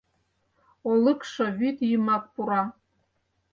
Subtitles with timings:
[0.89, 2.61] Олыкшо вӱд йымак пура?